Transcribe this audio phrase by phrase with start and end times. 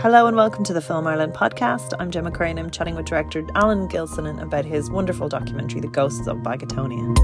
[0.00, 1.92] Hello and welcome to the Film Ireland podcast.
[1.98, 2.56] I'm Gemma Crane.
[2.56, 7.18] I'm chatting with director Alan Gilsenan about his wonderful documentary, The Ghosts of Baggotonia.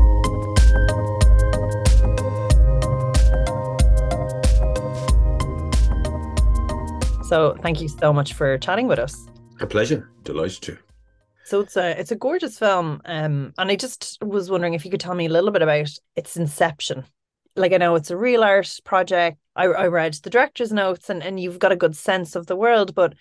[7.27, 9.25] So, thank you so much for chatting with us.
[9.61, 10.11] A pleasure.
[10.25, 10.79] Delighted to.
[11.45, 14.91] So it's a it's a gorgeous film, um, and I just was wondering if you
[14.91, 17.05] could tell me a little bit about its inception.
[17.57, 19.39] Like I know it's a real art project.
[19.57, 22.57] I, I read the director's notes, and and you've got a good sense of the
[22.57, 23.15] world, but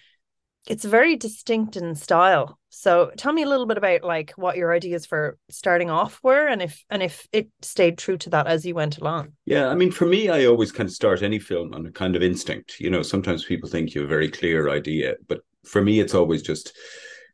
[0.67, 2.57] it's very distinct in style.
[2.69, 6.47] So tell me a little bit about like what your ideas for starting off were,
[6.47, 9.33] and if and if it stayed true to that as you went along.
[9.45, 12.15] Yeah, I mean, for me, I always kind of start any film on a kind
[12.15, 12.79] of instinct.
[12.79, 16.15] You know, sometimes people think you have a very clear idea, but for me, it's
[16.15, 16.73] always just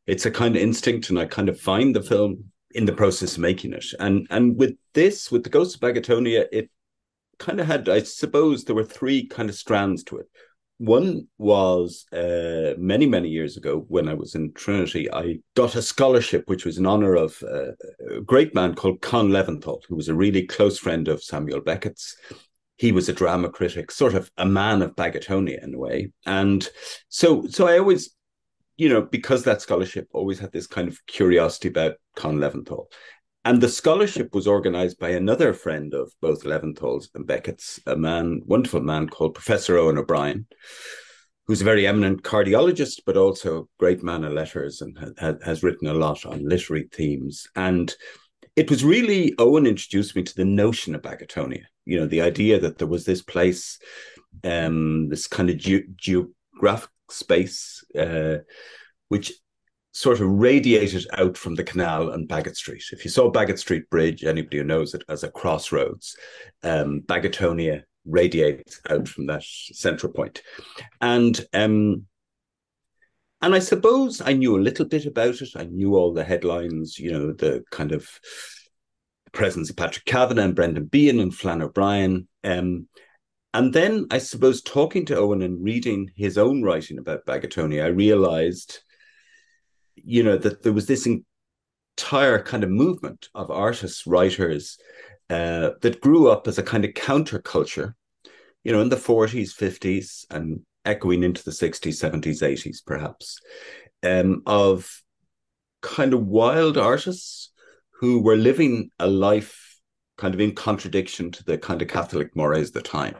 [0.07, 3.33] it's a kind of instinct, and I kind of find the film in the process
[3.33, 3.85] of making it.
[3.99, 6.69] And and with this, with the Ghost of Baggotonia, it
[7.39, 10.27] kind of had, I suppose, there were three kind of strands to it.
[10.77, 15.81] One was uh, many, many years ago when I was in Trinity, I got a
[15.81, 17.71] scholarship, which was in honor of uh,
[18.17, 22.15] a great man called Con Leventhal, who was a really close friend of Samuel Beckett's.
[22.77, 26.13] He was a drama critic, sort of a man of Baggotonia in a way.
[26.25, 26.65] And
[27.09, 28.15] so, so I always
[28.79, 32.85] you know, because that scholarship always had this kind of curiosity about Con Leventhal.
[33.49, 38.43] And the scholarship was organized by another friend of both Leventhal's and Beckett's, a man,
[38.45, 40.45] wonderful man called Professor Eoin O'Brien,
[41.47, 45.63] who's a very eminent cardiologist, but also a great man of letters and ha- has
[45.63, 47.47] written a lot on literary themes.
[47.55, 47.91] And
[48.55, 52.59] it was really Eoin introduced me to the notion of Baggotonia, you know, the idea
[52.59, 53.79] that there was this place,
[54.43, 58.37] um, this kind of ge- geographic space, uh,
[59.07, 59.33] which
[59.91, 62.83] sort of radiated out from the canal and Baggot Street.
[62.91, 66.15] If you saw Baggot Street Bridge, anybody who knows it as a crossroads,
[66.63, 67.03] um,
[68.05, 70.41] radiates out from that central point.
[71.01, 72.05] And um,
[73.41, 75.49] and I suppose I knew a little bit about it.
[75.55, 78.07] I knew all the headlines, you know, the kind of
[79.31, 82.27] presence of Patrick Kavanagh and Brendan Behan and Flann O'Brien.
[82.43, 82.87] Um,
[83.53, 87.87] and then I suppose talking to Eoin and reading his own writing about Baggotonia, I
[87.87, 88.79] realized,
[90.03, 94.77] you know, that there was this entire kind of movement of artists, writers
[95.29, 97.93] uh, that grew up as a kind of counterculture,
[98.63, 103.39] you know, in the 40s, 50s, and echoing into the 60s, 70s, 80s, perhaps,
[104.03, 105.01] um, of
[105.81, 107.51] kind of wild artists
[107.99, 109.77] who were living a life
[110.17, 113.15] kind of in contradiction to the kind of Catholic mores of the time.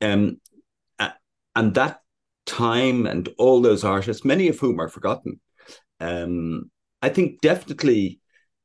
[0.00, 0.40] Um,
[1.56, 2.00] and that
[2.46, 5.40] time and all those artists, many of whom are forgotten,
[6.00, 6.70] um,
[7.02, 8.20] I think definitely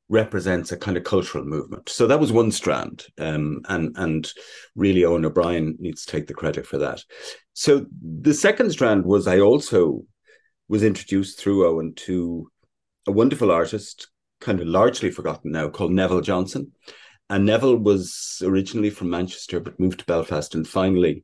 [0.08, 1.90] represents a kind of cultural movement.
[1.90, 4.32] So that was one strand, um, and and
[4.76, 7.04] really Eoin O'Brien needs to take the credit for that.
[7.54, 10.04] So the second strand was I also
[10.68, 12.52] was introduced through Eoin to
[13.08, 14.08] a wonderful artist,
[14.42, 16.72] kind of largely forgotten now, called Nevill Johnson.
[17.30, 21.24] And Nevill was originally from Manchester, but moved to Belfast and finally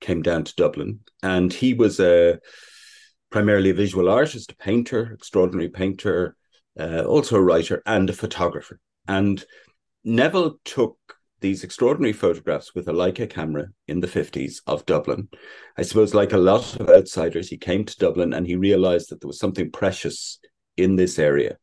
[0.00, 1.00] came down to Dublin.
[1.22, 2.38] And he was a
[3.30, 6.36] primarily a visual artist, a painter, extraordinary painter,
[6.78, 8.78] uh, also a writer and a photographer.
[9.08, 9.44] And
[10.04, 10.96] Nevill took
[11.40, 15.28] these extraordinary photographs with a Leica camera in the 50s of Dublin.
[15.76, 19.20] I suppose, like a lot of outsiders, he came to Dublin and he realized that
[19.20, 20.38] there was something precious
[20.76, 21.56] in this area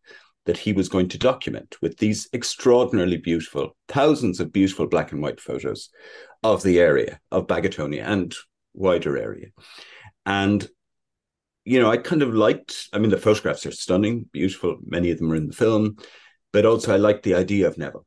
[0.46, 5.22] that he was going to document with these extraordinarily beautiful, thousands of beautiful black and
[5.22, 5.90] white photos
[6.42, 8.34] of the area of Bagatonia and
[8.74, 9.48] wider area.
[10.26, 10.68] And,
[11.68, 14.78] you know, I kind of liked, I mean, the photographs are stunning, beautiful.
[14.86, 15.98] Many of them are in the film,
[16.54, 18.06] but also I liked the idea of Nevill.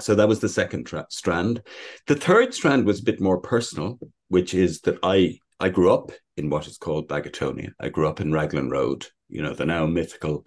[0.00, 1.60] So that was the second tra- strand.
[2.06, 6.12] The third strand was a bit more personal, which is that I I grew up
[6.38, 7.72] in what is called Baggotonia.
[7.78, 10.46] I grew up in Raglan Road, you know, the now mythical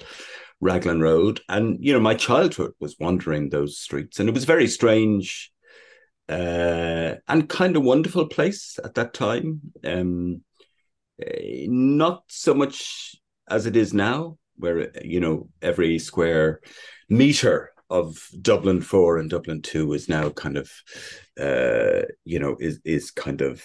[0.62, 1.42] Raglan Road.
[1.48, 4.20] And, you know, my childhood was wandering those streets.
[4.20, 5.52] And it was very strange
[6.28, 9.62] uh, and kind of wonderful place at that time.
[9.84, 10.44] Um,
[11.68, 13.16] not so much
[13.50, 16.62] as it is now, where, you know, every square
[17.10, 20.72] meter of Dublin 4 and Dublin 2 is now kind of,
[21.40, 23.64] uh, you know, is, is kind of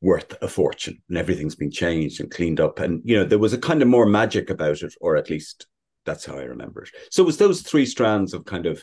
[0.00, 2.80] worth a fortune and everything's been changed and cleaned up.
[2.80, 5.66] And, you know, there was a kind of more magic about it, or at least
[6.04, 6.90] that's how I remember it.
[7.10, 8.82] So it was those three strands of kind of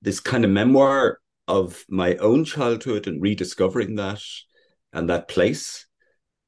[0.00, 1.18] this kind of memoir
[1.48, 4.22] of my own childhood and rediscovering that
[4.92, 5.86] and that place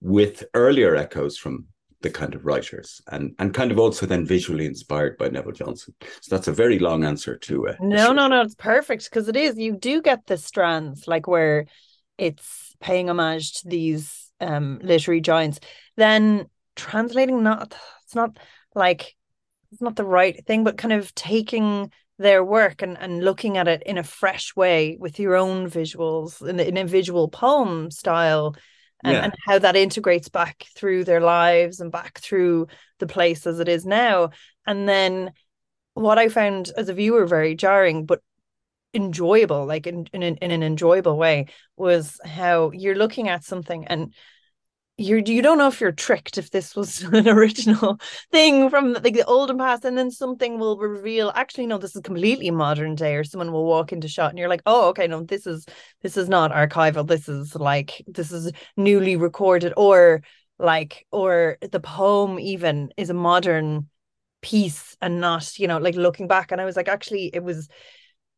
[0.05, 1.67] with earlier echoes from
[2.03, 5.95] the kind of writers and and kind of also then visually inspired by Nevill Johnson.
[6.21, 7.77] So that's a very long answer to it.
[7.81, 11.65] No, no, no, it's perfect because it is you do get the strands like where
[12.19, 15.61] it's paying homage to these um literary giants,
[15.97, 17.75] then translating not
[18.05, 18.39] it's not
[18.75, 19.17] like
[19.73, 23.67] it's not the right thing, but kind of taking their work and, and looking at
[23.67, 28.55] it in a fresh way with your own visuals in, in a visual poem style
[29.05, 29.25] and, yeah.
[29.25, 32.67] and how that integrates back through their lives and back through
[32.99, 34.31] the place as it is now.
[34.67, 35.33] And then
[35.93, 38.21] what I found as a viewer very jarring, but
[38.95, 41.47] enjoyable, like in, in, in an enjoyable way,
[41.77, 44.15] was how you're looking at something and
[44.97, 47.99] you you don't know if you're tricked if this was an original
[48.31, 52.03] thing from like the olden past and then something will reveal actually no this is
[52.03, 55.23] completely modern day or someone will walk into shot and you're like oh okay no
[55.23, 55.67] this is
[56.03, 60.23] this is not archival this is like this is newly recorded or
[60.59, 63.89] like or the poem even is a modern
[64.43, 67.69] piece and not you know like looking back and I was like actually it was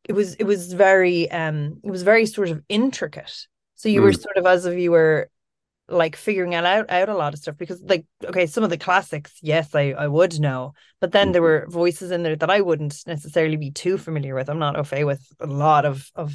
[0.04, 4.04] it was it was very um it was very sort of intricate so you mm.
[4.04, 5.28] were sort of as a viewer
[5.88, 9.38] like figuring out out a lot of stuff because like okay some of the classics
[9.40, 11.66] yes i i would know but then there mm-hmm.
[11.66, 14.48] were voices in there that i wouldn't necessarily be too familiar with.
[14.48, 16.34] I'm not au fait with a lot of of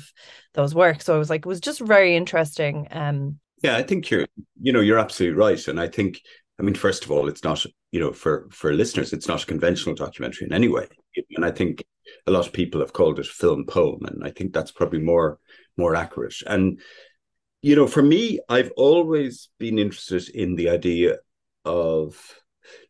[0.54, 1.06] those works.
[1.06, 4.28] So i was like it was just very interesting um yeah i think you're
[4.62, 5.68] you know you're absolutely right.
[5.68, 6.22] And i think
[6.60, 9.48] i mean first of all it's not you know for for listeners it's not a
[9.48, 10.88] conventional documentary in any way.
[11.36, 11.84] And i think
[12.26, 14.06] a lot of people have called it film poem.
[14.06, 15.40] And i think that's probably more
[15.78, 16.36] more accurate.
[16.48, 16.80] And
[17.62, 21.18] you know, for me, I've always been interested in the idea
[21.64, 22.20] of,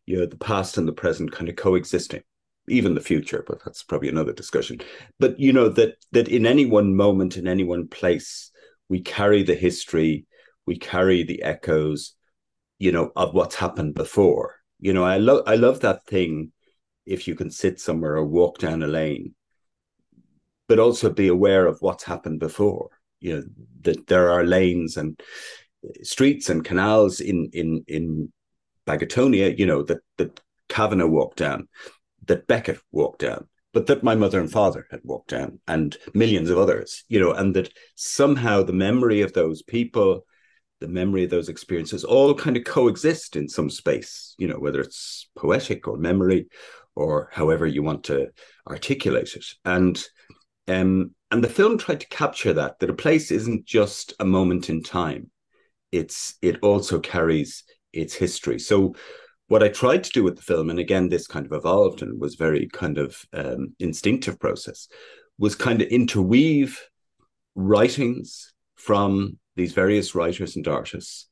[0.06, 2.22] you know, the past and the present kind of coexisting,
[2.68, 4.80] even the future, but that's probably another discussion.
[5.18, 8.50] But you know that that in any one moment, in any one place,
[8.88, 10.26] we carry the history,
[10.66, 12.14] we carry the echoes,
[12.78, 14.56] you know, of what's happened before.
[14.80, 16.52] You know, I love I love that thing.
[17.04, 19.34] If you can sit somewhere or walk down a lane,
[20.66, 22.90] but also be aware of what's happened before
[23.22, 23.42] you know
[23.82, 25.20] that there are lanes and
[26.02, 28.32] streets and canals in in in
[28.86, 31.68] Baggotonia, you know that that Kavanagh walked down,
[32.26, 36.50] that Beckett walked down, but that my mother and father had walked down, and millions
[36.50, 40.26] of others, you know, and that somehow the memory of those people,
[40.80, 44.80] the memory of those experiences, all kind of coexist in some space, you know, whether
[44.80, 46.46] it's poetic or memory,
[46.96, 48.28] or however you want to
[48.68, 50.04] articulate it, and
[50.68, 54.70] um, and the film tried to capture that that a place isn't just a moment
[54.70, 55.30] in time.
[55.90, 58.58] It's it also carries its history.
[58.58, 58.94] So
[59.48, 62.18] what i tried to do with the film and again this kind of evolved and
[62.18, 64.88] was very kind of um, instinctive process
[65.36, 66.80] was kind of interweave
[67.54, 71.26] writings from these various writers and artists.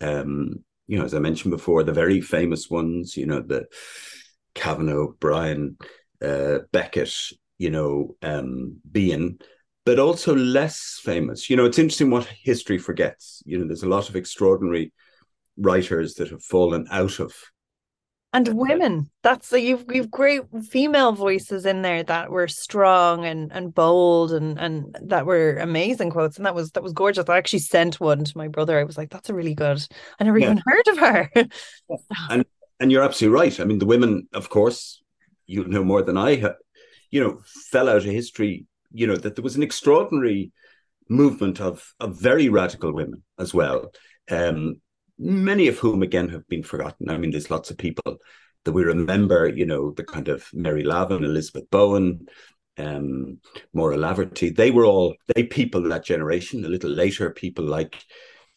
[0.00, 3.66] Um, you know as i mentioned before the very famous ones you know the
[4.54, 5.76] kavanagh brian
[6.22, 7.12] uh, beckett
[7.58, 9.38] you know, um, being,
[9.84, 11.48] but also less famous.
[11.48, 13.42] You know, it's interesting what history forgets.
[13.46, 14.92] You know, there's a lot of extraordinary
[15.56, 17.34] writers that have fallen out of
[18.36, 19.10] and women.
[19.22, 24.32] That's a, you've you've great female voices in there that were strong and and bold
[24.32, 26.36] and and that were amazing quotes.
[26.36, 27.28] And that was that was gorgeous.
[27.28, 28.78] I actually sent one to my brother.
[28.78, 29.82] I was like that's a really good.
[30.20, 30.46] I never yeah.
[30.46, 31.30] even heard of her.
[32.30, 32.44] And
[32.78, 33.58] and you're absolutely right.
[33.58, 35.02] I mean the women of course
[35.46, 36.42] you know more than i
[37.10, 40.52] you know, fell out of history, you know, that there was an extraordinary
[41.08, 43.92] movement of, of very radical women as well.
[44.30, 44.80] Um,
[45.18, 47.08] many of whom again have been forgotten.
[47.08, 48.18] I mean, there's lots of people
[48.64, 52.26] that we remember, you know, the kind of Mary Lavin, Elizabeth Bowen,
[52.78, 53.38] um,
[53.72, 54.54] Maura Laverty.
[54.54, 56.64] They were all they people that generation.
[56.64, 57.96] A little later, people like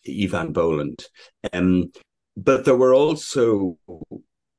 [0.08, 1.06] Eavan Boland.
[1.54, 1.92] Um,
[2.36, 3.78] but there were also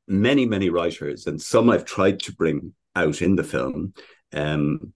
[0.07, 3.95] many, many writers, and some I've tried to bring out in the film.
[4.33, 4.93] Um,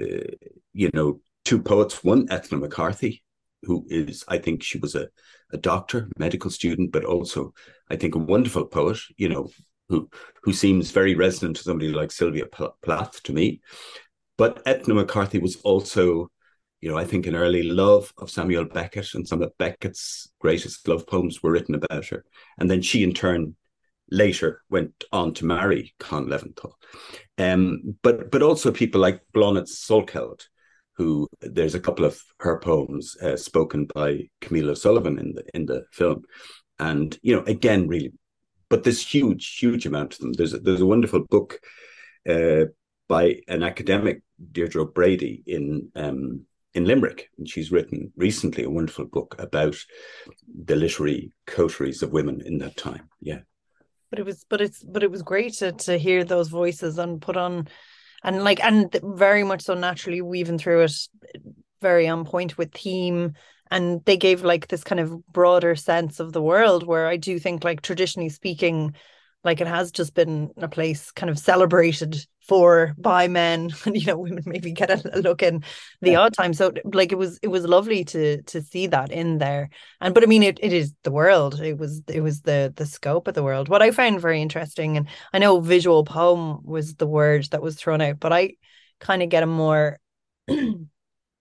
[0.00, 0.30] uh,
[0.72, 3.22] you know, two poets, one Ethna McCarthy,
[3.62, 5.08] who is, I think she was a,
[5.52, 7.54] a doctor, medical student, but also,
[7.90, 9.48] I think, a wonderful poet, you know,
[9.88, 10.10] who
[10.42, 13.60] who seems very resonant to somebody like Sylvia Plath to me.
[14.36, 16.30] But Ethna McCarthy was also,
[16.80, 20.86] you know, I think an early love of Samuel Beckett, and some of Beckett's greatest
[20.88, 22.24] love poems were written about her.
[22.58, 23.56] And then she, in turn,
[24.10, 26.72] later went on to marry Con Leventhal.
[27.38, 30.42] Um, but but also people like Blánaid Salkeld,
[30.96, 35.66] who there's a couple of her poems uh, spoken by Camille O'Sullivan in the in
[35.66, 36.22] the film,
[36.78, 38.12] and you know again really,
[38.68, 40.32] but there's huge huge amount of them.
[40.32, 41.60] There's a, there's a wonderful book
[42.28, 42.66] uh,
[43.08, 44.22] by an academic
[44.52, 49.76] Deirdre Brady in um, in Limerick, and she's written recently a wonderful book about
[50.64, 53.08] the literary coteries of women in that time.
[53.20, 53.40] Yeah
[54.10, 57.20] but it was but it's but it was great to to hear those voices and
[57.22, 57.68] put on
[58.22, 60.92] and like and very much so naturally weaving through it
[61.80, 63.34] very on point with theme.
[63.70, 67.38] And they gave like this kind of broader sense of the world where I do
[67.38, 68.94] think like traditionally speaking
[69.44, 74.06] like it has just been a place kind of celebrated for by men and you
[74.06, 75.64] know women maybe get a, look in
[76.00, 76.20] the yeah.
[76.20, 76.54] odd time.
[76.54, 79.70] So like it was it was lovely to to see that in there.
[80.00, 81.60] And but i mean it, it is the world.
[81.60, 83.68] It was it was the the scope of the world.
[83.68, 87.76] What i found very interesting and i know visual poem was the word that was
[87.76, 88.52] thrown out but i
[89.00, 89.98] kind of get a more
[90.48, 90.86] it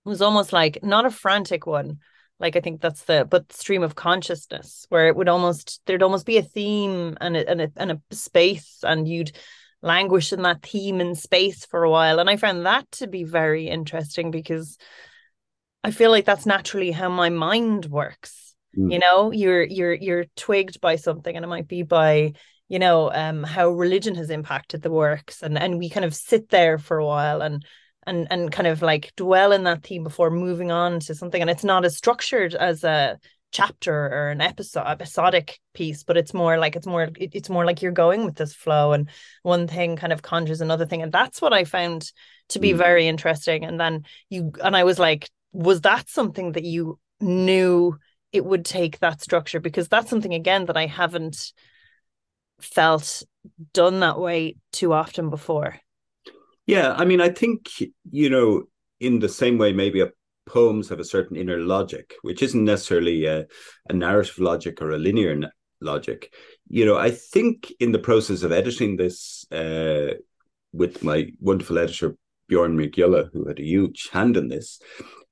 [0.04, 2.00] was almost like not a frantic one
[2.40, 6.26] like i think that's the but stream of consciousness where it would almost there'd almost
[6.26, 9.32] be a theme and a, and a, and a space and you'd
[9.86, 12.20] languish in that theme and space for a while.
[12.20, 14.78] And i found that to be very interesting because
[15.84, 18.56] i feel like that's naturally how my mind works.
[18.78, 18.92] Mm.
[18.92, 22.34] you know you're you're you're twigged by something and it might be by
[22.68, 25.44] you know um how religion has impacted the works.
[25.44, 27.64] And and we kind of sit there for a while and
[28.08, 31.42] and and kind of like dwell in that theme before moving on to something.
[31.42, 33.18] And it's not as structured as a
[33.56, 37.82] chapter or an episode episodic piece but it's more like it's more it's more like
[37.82, 39.10] you're going with this flow and
[39.44, 41.02] one thing kind of conjures another thing.
[41.02, 42.12] And that's what i found
[42.50, 42.78] to be mm.
[42.78, 43.64] very interesting.
[43.64, 47.98] And then you and i was like was that something that you knew
[48.34, 49.62] it would take that structure?
[49.62, 51.54] Because that's something again that i haven't
[52.60, 53.24] felt
[53.72, 55.80] done that way too often before.
[56.66, 57.70] Yeah, I mean, I think
[58.12, 58.64] you know,
[59.00, 60.12] in the same way, maybe a
[60.46, 63.46] poems have a certain inner logic, which isn't necessarily a,
[63.90, 66.34] a narrative logic or a linear logic.
[66.68, 70.16] You know, I think in the process of editing this uh,
[70.74, 72.16] with my wonderful editor
[72.48, 74.80] Bjorn McGulla, who had a huge hand in this,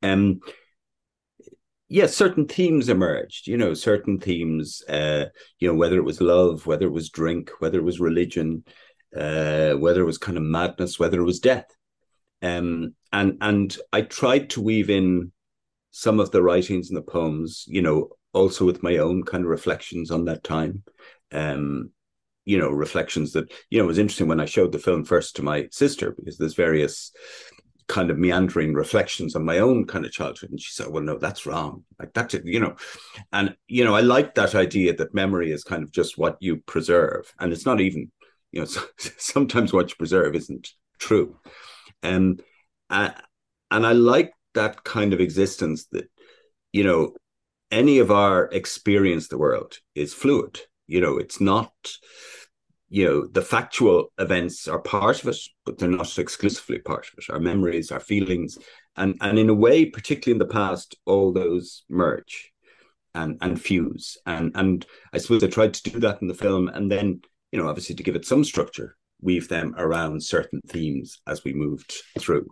[0.01, 0.39] um,
[1.39, 1.51] yes,
[1.89, 3.48] yeah, certain themes emerged.
[3.48, 4.84] You know, certain themes.
[4.88, 5.25] Uh,
[5.60, 8.63] you know, whether it was love, whether it was drink, whether it was religion,
[9.15, 11.67] uh, whether it was kind of madness, whether it was death.
[12.44, 15.32] Um, and and I tried to weave in
[15.92, 19.50] some of the writings and the poems, you know, also with my own kind of
[19.50, 20.84] reflections on that time.
[21.32, 21.92] Um,
[22.46, 25.44] you know, reflections that, you know, was interesting when I showed the film first to
[25.44, 27.14] my sister because there's various
[27.88, 30.50] kind of meandering reflections on my own kind of childhood.
[30.50, 31.86] And she said, Well, no, that's wrong.
[32.00, 32.76] Like that's it, you know.
[33.32, 36.58] And, you know, I like that idea that memory is kind of just what you
[36.58, 37.34] preserve.
[37.40, 38.12] And it's not even
[38.54, 38.68] you know,
[39.18, 40.70] sometimes what you preserve isn't
[41.00, 41.36] true.
[42.04, 42.42] And
[42.92, 43.14] and
[43.72, 46.10] I like that kind of existence that,
[46.72, 47.16] you know,
[47.72, 50.60] any of our experience the world is fluid.
[50.86, 51.74] You know, it's not,
[52.90, 57.14] you know, the factual events are part of it, but they're not exclusively part of
[57.18, 57.34] it.
[57.34, 58.60] Our memories, our feelings,
[58.96, 62.52] and and in a way, particularly in the past, all those merge
[63.16, 64.18] and and fuse.
[64.26, 67.60] And and I suppose I tried to do that in the film, and then you
[67.60, 71.94] know, obviously to give it some structure, weave them around certain themes as we moved
[72.20, 72.48] through.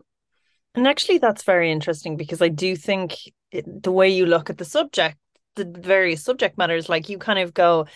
[0.73, 3.17] And actually, that's very interesting because I do think
[3.51, 5.17] it, the way you look at the subject,
[5.55, 7.87] the various subject matters, like you kind of go,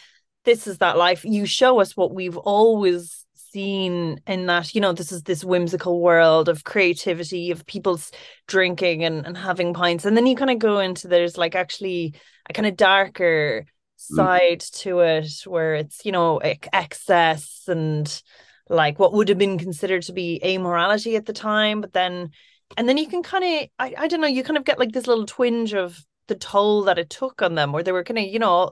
[0.44, 1.24] this is that life.
[1.24, 6.02] You show us what we've always seen in that, you know, this is this whimsical
[6.02, 8.12] world of creativity, of people's
[8.48, 10.04] drinking and, and having pints.
[10.04, 12.16] And then you kind of go into there's like actually
[12.50, 13.66] a kind of darker
[14.12, 14.16] Mm.
[14.16, 14.80] side mm.
[14.82, 18.22] to it where it's you know excess and
[18.70, 22.30] like what would have been considered to be amorality at the time but then
[22.78, 24.92] and then you can kind of I, I don't know you kind of get like
[24.92, 28.18] this little twinge of the toll that it took on them where they were kind
[28.18, 28.72] of you know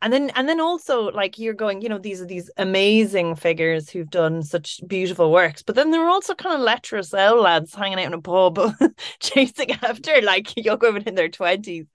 [0.00, 3.90] and then and then also like you're going you know these are these amazing figures
[3.90, 7.74] who've done such beautiful works but then there are also kind of lecherous old lads
[7.74, 8.58] hanging out in a pub
[9.20, 11.86] chasing after like young women in their 20s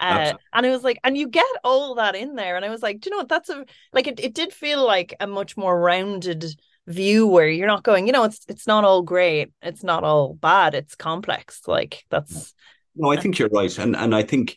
[0.00, 2.54] uh, and it was like, and you get all that in there.
[2.54, 3.28] And I was like, do you know what?
[3.28, 6.44] That's a like it, it did feel like a much more rounded
[6.88, 10.34] view where you're not going, you know, it's it's not all great, it's not all
[10.34, 11.62] bad, it's complex.
[11.66, 12.54] Like that's
[12.96, 13.76] no, I think you're right.
[13.78, 14.56] And and I think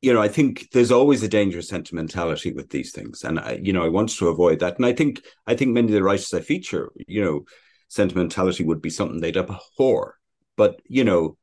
[0.00, 3.72] you know, I think there's always a dangerous sentimentality with these things, and I, you
[3.72, 4.76] know, I want to avoid that.
[4.76, 7.44] And I think, I think many of the writers I feature, you know,
[7.88, 10.14] sentimentality would be something they'd abhor.
[10.56, 11.36] But you know,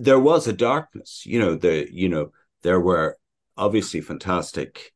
[0.00, 2.30] there was a darkness you know the you know
[2.62, 3.16] there were
[3.56, 4.92] obviously fantastic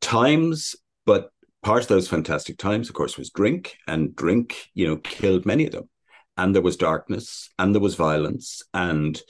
[0.00, 0.76] times
[1.06, 1.30] but
[1.62, 5.66] part of those fantastic times of course was drink and drink you know killed many
[5.66, 5.88] of them
[6.36, 9.22] and there was darkness and there was violence and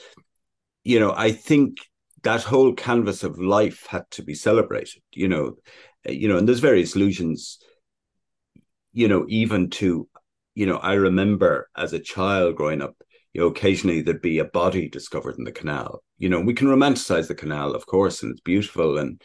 [0.84, 1.78] you know i think
[2.22, 5.54] that whole canvas of life had to be celebrated you know
[6.06, 7.58] eh, you know and there's various allusions
[8.92, 10.08] you know even to
[10.54, 12.96] you know i remember as a child growing up
[13.32, 16.02] you know, occasionally there'd be a body discovered in the canal.
[16.18, 18.98] You know, we can romanticize the canal, of course, and it's beautiful.
[18.98, 19.22] And,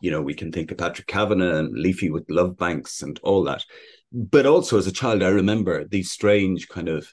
[0.00, 3.44] you know, we can think of Patrick Kavanagh and Leafy with love banks and all
[3.44, 3.64] that.
[4.12, 7.12] But also as a child, I remember these strange kind of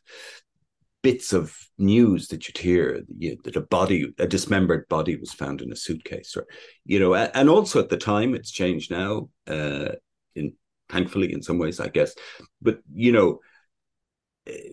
[1.04, 5.32] bits of news that you'd hear you know, that a body, a dismembered body, was
[5.32, 6.46] found in a suitcase, or
[6.86, 9.30] you know, and also at the time, it's changed now.
[9.48, 9.90] Uh,
[10.36, 10.54] in
[10.90, 12.16] thankfully, in some ways, I guess,
[12.62, 13.40] but you know,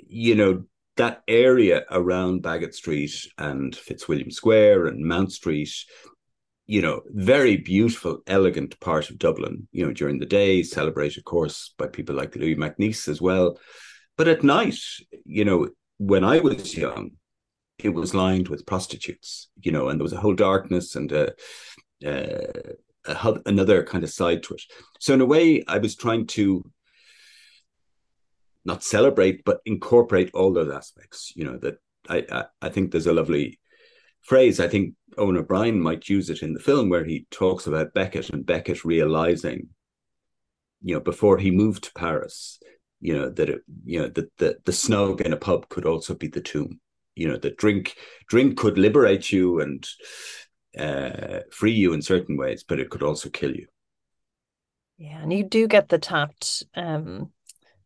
[0.09, 0.65] you know
[0.97, 5.73] that area around Baggot Street and Fitzwilliam Square and Mount Street,
[6.67, 11.25] you know, very beautiful, elegant part of Dublin, you know, during the day, celebrated, of
[11.25, 13.59] course, by people like Louis MacNeice as well.
[14.17, 14.79] But at night,
[15.25, 15.69] you know,
[15.99, 17.13] when I was young,
[17.79, 21.33] it was lined with prostitutes, you know, and there was a whole darkness and a,
[22.05, 22.47] a,
[23.05, 24.63] a, another kind of side to it.
[25.01, 26.65] So in a way, I was trying to
[28.65, 31.33] not celebrate, but incorporate all those aspects.
[31.37, 31.75] You know that
[32.09, 33.59] I, I, I think there's a lovely
[34.25, 34.61] phrase.
[34.61, 38.31] I think Eoin O'Brien might use it in the film where he talks about Beckett
[38.31, 39.69] and Beckett realizing,
[40.83, 42.59] you know, before he moved to Paris,
[43.05, 46.15] you know that it, you know that the the snog in a pub could also
[46.15, 46.81] be the tomb
[47.15, 47.97] you know that drink
[48.29, 49.87] drink could liberate you and
[50.79, 53.67] uh, free you in certain ways but it could also kill you
[54.97, 57.31] yeah and you do get the tapped um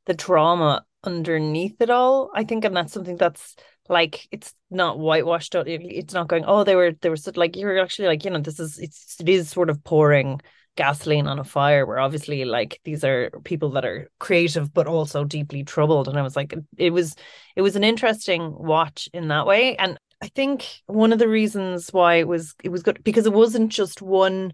[0.07, 3.57] the drama underneath it all i think and that's something that's
[3.88, 8.09] like it's not whitewashed it's not going oh they were they were like you're actually
[8.09, 10.40] like you know this is it's it is sort of pouring
[10.78, 15.25] gasoline on a fire where obviously like these are people that are creative but also
[15.25, 16.07] deeply troubled.
[16.07, 17.16] And i was like it was
[17.57, 19.75] it was an interesting watch in that way.
[19.76, 23.33] And i think one of the reasons why it was it was good because it
[23.33, 24.52] wasn't just one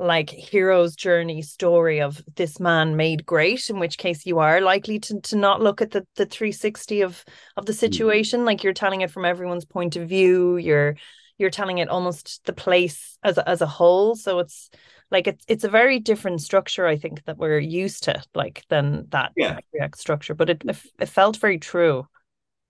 [0.00, 4.98] like hero's journey story of this man made great in which case you are likely
[4.98, 7.22] to to not look at the the 360 of
[7.56, 7.78] of the mm.
[7.78, 8.46] situation mm.
[8.46, 10.96] like you're telling it from everyone's point of view you're
[11.36, 14.70] you're telling it almost the place as a, as a whole so it's
[15.10, 19.06] like it's it's a very different structure i think that we're used to like than
[19.10, 19.58] that yeah.
[19.74, 20.62] react structure but it,
[20.98, 22.06] it felt very true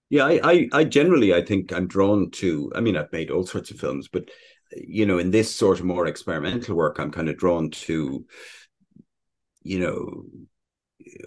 [0.09, 3.47] yeah I, I i generally i think i'm drawn to i mean i've made all
[3.47, 4.29] sorts of films but
[4.77, 8.25] you know in this sort of more experimental work i'm kind of drawn to
[9.63, 10.25] you know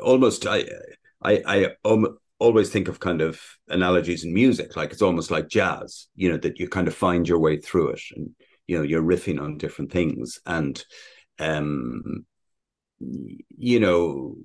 [0.02, 0.64] almost i
[1.22, 3.40] i i um, always think of kind of
[3.70, 7.28] analogies in music like it's almost like jazz you know that you kind of find
[7.28, 8.32] your way through it and
[8.68, 10.40] you know you're riffing on different things.
[10.46, 10.84] And
[11.40, 12.26] um
[13.00, 14.36] you know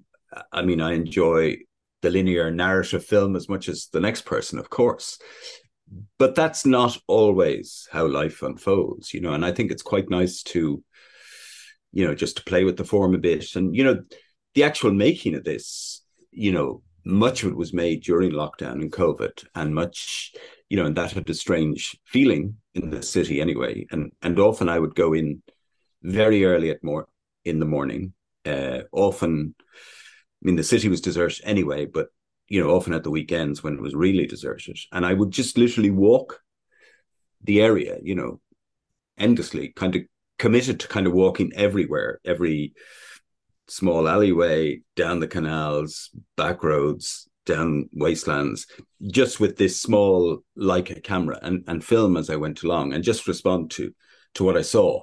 [0.52, 1.56] i mean i enjoy
[2.02, 5.18] the linear narrative film as much as the next person of course
[6.18, 10.42] but that's not always how life unfolds you know and i think it's quite nice
[10.42, 10.82] to
[11.92, 14.02] you know just to play with the form a bit and you know
[14.54, 18.92] the actual making of this you know much of it was made during lockdown and
[18.92, 20.32] covid and much
[20.68, 23.86] you know and that had a strange feeling in the city anyway.
[23.90, 25.42] And and often I would go in
[26.02, 27.08] very early at more
[27.44, 28.12] in the morning.
[28.44, 32.08] Uh, often, I mean, the city was deserted anyway, but
[32.48, 35.58] you know, often at the weekends when it was really deserted, and I would just
[35.58, 36.40] literally walk
[37.44, 38.40] the area, you know,
[39.16, 40.02] endlessly, kind of
[40.38, 42.72] committed to kind of walking everywhere, every
[43.68, 48.66] small alleyway, down the canals, back roads, down wastelands
[49.10, 53.26] just with this small Leica camera and, and film as I went along and just
[53.26, 53.92] respond to
[54.34, 55.02] to what I saw.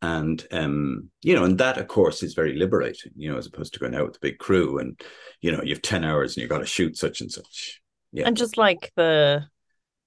[0.00, 3.74] And um, you know, and that of course is very liberating, you know, as opposed
[3.74, 5.00] to going out with a big crew and
[5.40, 7.80] you know, you've 10 hours and you've got to shoot such and such.
[8.12, 8.26] Yeah.
[8.26, 9.46] And just like the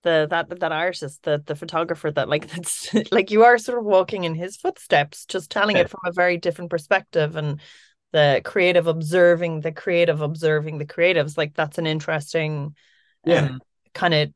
[0.03, 3.85] the that that artist, the the photographer that like that's like you are sort of
[3.85, 5.83] walking in his footsteps, just telling yeah.
[5.83, 7.59] it from a very different perspective and
[8.11, 12.75] the creative observing the creative observing the creatives like that's an interesting
[13.25, 13.45] yeah.
[13.45, 13.61] um,
[13.93, 14.29] kind of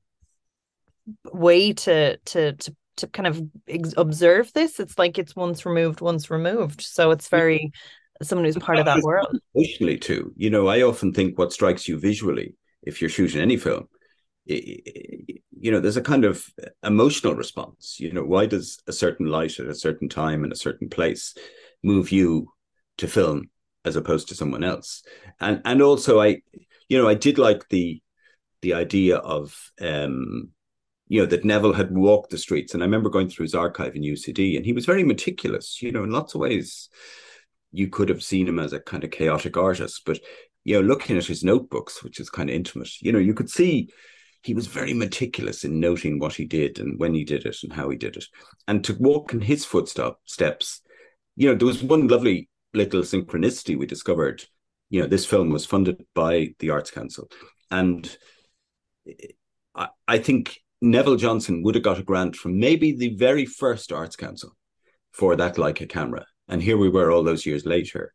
[1.34, 6.02] way to to to to kind of ex- observe this it's like it's once removed
[6.02, 6.82] once removed.
[6.82, 7.72] So it's very
[8.22, 9.38] someone who's part of that world.
[9.54, 10.34] emotionally too.
[10.36, 13.88] You know i often think what strikes you visually if you're shooting any film
[14.46, 16.46] you know there's a kind of
[16.84, 18.00] emotional response.
[18.00, 21.34] You know why does a certain light at a certain time in a certain place
[21.84, 22.52] move you
[22.98, 23.50] to film
[23.84, 25.04] as opposed to someone else.
[25.40, 26.42] And and also I,
[26.90, 28.02] you know, I did like the
[28.62, 30.50] the idea of um,
[31.08, 32.74] you know, that Nevill had walked the streets.
[32.74, 35.92] And I remember going through his archive in UCD and he was very meticulous, you
[35.92, 36.90] know, in lots of ways
[37.72, 40.20] you could have seen him as a kind of chaotic artist, but
[40.64, 43.50] you know, looking at his notebooks, which is kind of intimate, you know, you could
[43.50, 43.90] see
[44.42, 47.74] he was very meticulous in noting what he did and when he did it and
[47.74, 48.26] how he did it.
[48.68, 50.82] And to walk in his footsteps,
[51.36, 54.44] you know, there was one lovely little synchronicity we discovered
[54.90, 57.30] you know this film was funded by the arts council
[57.72, 58.18] and
[59.76, 63.92] I, I think nevill johnson would have got a grant from maybe the very first
[63.92, 64.56] arts council
[65.12, 68.14] for that leica camera and here we were all those years later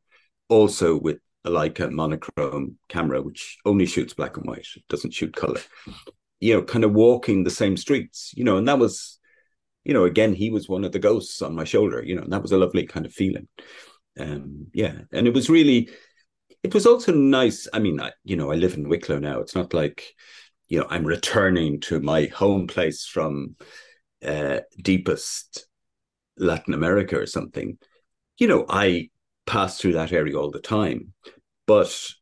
[0.48, 5.34] also with a leica monochrome camera which only shoots black and white it doesn't shoot
[5.34, 5.60] color
[6.40, 9.18] you know, kind of walking the same streets, you know, and that was,
[9.84, 12.32] you know, again, he was one of the ghosts on my shoulder, you know, and
[12.32, 13.46] that was a lovely kind of feeling.
[14.18, 14.94] Um, yeah.
[15.12, 15.90] And it was really,
[16.62, 17.68] it was also nice.
[17.72, 19.40] I mean, I, you know, I live in Wicklow now.
[19.40, 20.14] It's not like,
[20.70, 23.56] you know, I'm returning to my home place from
[24.24, 25.66] uh, deepest
[26.38, 27.76] Latin America or something.
[28.38, 29.10] You know, I
[29.46, 31.12] pass through that area all the time,
[31.66, 32.12] but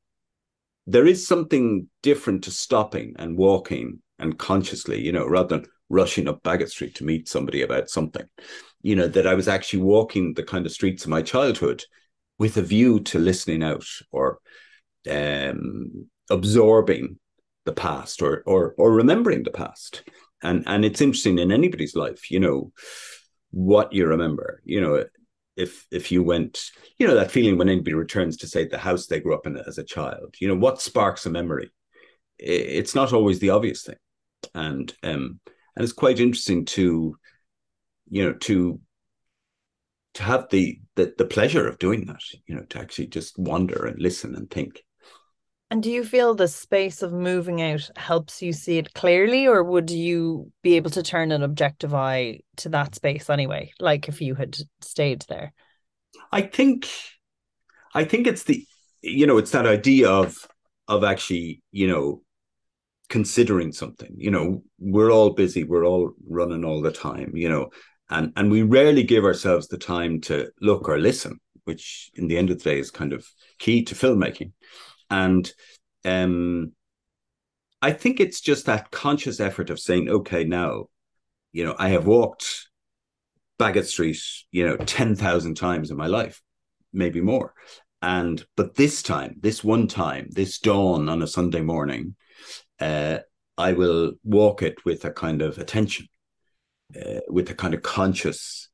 [0.86, 6.26] there is something different to stopping and walking and consciously, you know, rather than rushing
[6.26, 8.26] up Baggot Street to meet somebody about something.
[8.80, 11.84] You know, that I was actually walking the kind of streets of my childhood
[12.38, 14.38] with a view to listening out or
[15.10, 17.18] um, absorbing
[17.68, 20.02] the past or or or remembering the past.
[20.42, 22.72] And and it's interesting in anybody's life, you know,
[23.50, 24.62] what you remember.
[24.64, 25.04] You know,
[25.56, 29.06] if if you went, you know, that feeling when anybody returns to say the house
[29.06, 31.70] they grew up in as a child, you know, what sparks a memory?
[32.38, 34.00] It's not always the obvious thing,
[34.54, 35.40] and um,
[35.76, 37.16] and it's quite interesting to,
[38.08, 38.80] you know, to
[40.14, 43.84] to have the, the the pleasure of doing that, you know, to actually just wander
[43.86, 44.84] and listen and think.
[45.70, 49.62] And do you feel the space of moving out helps you see it clearly, or
[49.62, 54.22] would you be able to turn an objective eye to that space anyway, like if
[54.22, 55.52] you had stayed there?
[56.32, 56.88] I think,
[57.92, 58.64] I think it's the,
[59.02, 60.36] you know, it's that idea of
[60.88, 62.22] of actually, you know,
[63.10, 64.14] considering something.
[64.16, 67.68] You know, we're all busy, we're all running all the time, you know,
[68.08, 72.38] and and we rarely give ourselves the time to look or listen, which in the
[72.38, 73.26] end of the day is kind of
[73.58, 74.52] key to filmmaking
[75.10, 75.52] and
[76.04, 76.72] um,
[77.80, 80.86] I think it's just that conscious effort of saying, okay, now,
[81.52, 82.68] you know, I have walked
[83.58, 84.18] Baggot Street,
[84.50, 86.42] you know, 10,000 times in my life,
[86.92, 87.54] maybe more.
[88.02, 92.14] And, but this time, this one time, this dawn on a Sunday morning,
[92.80, 93.18] uh,
[93.56, 96.06] I will walk it with a kind of attention,
[96.96, 98.68] uh, with a kind of conscious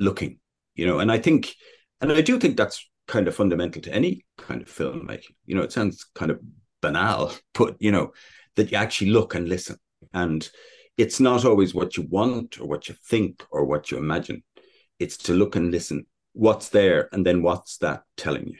[0.00, 0.40] looking,
[0.74, 1.54] you know, and I think,
[2.00, 5.34] and I do think that's kind of fundamental to any kind of filmmaking.
[5.46, 6.40] You know, it sounds kind of
[6.80, 8.12] banal, but you know,
[8.56, 9.76] that you actually look and listen.
[10.12, 10.48] And
[10.96, 14.42] it's not always what you want or what you think or what you imagine.
[14.98, 16.06] It's to look and listen.
[16.32, 18.58] What's there, and then what's that telling you?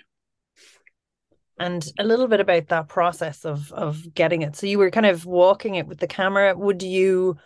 [1.58, 4.56] And a little bit about that process of of getting it.
[4.56, 6.56] So you were kind of walking it with the camera.
[6.56, 7.36] Would you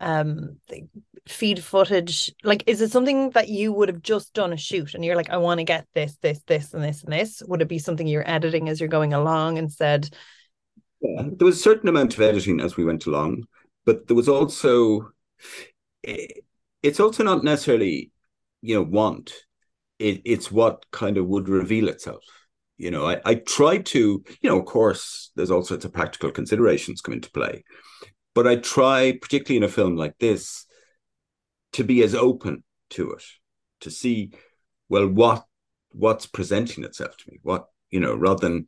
[0.00, 0.56] um
[1.26, 2.32] feed footage.
[2.44, 5.30] Like is it something that you would have just done a shoot and you're like
[5.30, 8.06] i want to get this this this and this and this would it be something
[8.06, 10.08] you're editing as you're going along instead?
[11.00, 13.44] Yeah, there was a certain amount of editing as we went along
[13.84, 15.10] but there was also
[16.02, 18.12] it's also not necessarily
[18.62, 19.32] you know want.
[19.98, 22.22] It, it's what kind of would reveal itself.
[22.76, 26.30] You know I, I try to you know of course there's all sorts of practical
[26.30, 27.64] considerations come into play
[28.36, 30.66] but I try, particularly in a film like this,
[31.72, 33.22] to be as open to it,
[33.80, 34.32] to see,
[34.90, 35.46] well, what
[35.92, 38.66] what's presenting itself to me, what you know, rather than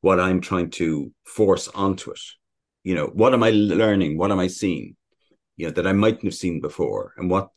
[0.00, 2.20] what I'm trying to force onto it.
[2.84, 4.16] You know, what am I learning?
[4.16, 4.94] What am I seeing?
[5.56, 7.48] You know, that I mightn't have seen before, and what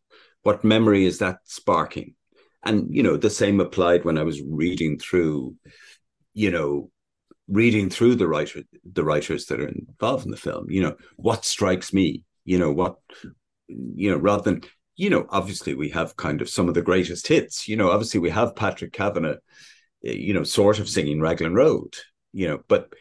[0.41, 2.15] what memory is that sparking?
[2.63, 5.55] And you know, the same applied when I was reading through,
[6.33, 6.89] you know,
[7.47, 8.61] reading through the writer
[8.93, 12.71] the writers that are involved in the film you know what strikes me you know
[12.71, 12.97] what
[13.67, 14.61] you know rather than
[14.95, 18.19] you know obviously we have kind of some of the greatest hits you know obviously
[18.19, 19.37] we have patrick kavanagh
[20.05, 21.95] eh, you know sort of singing raglan road
[22.31, 22.93] you know but